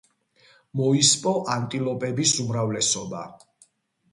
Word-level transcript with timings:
მოისპო 0.79 1.33
ანტილოპების 1.57 2.33
უმრავლესობა. 2.45 3.21